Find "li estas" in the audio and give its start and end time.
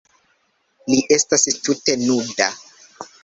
0.91-1.45